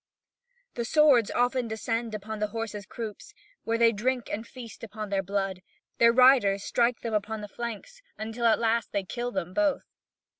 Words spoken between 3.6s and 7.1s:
where they drink and feast upon their blood; their riders strike